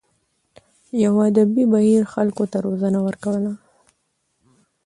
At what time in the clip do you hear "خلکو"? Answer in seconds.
2.13-2.43